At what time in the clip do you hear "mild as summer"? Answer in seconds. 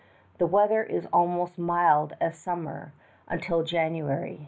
1.59-2.91